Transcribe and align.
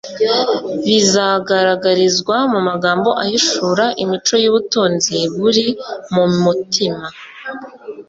bizagaragarizwa 0.85 2.35
mu 2.51 2.59
magambo 2.67 3.09
ahishura 3.23 3.85
imico 4.03 4.35
y'ubutunzi 4.43 5.17
buri 5.37 5.65
mu 6.13 6.25
mutima 6.43 7.05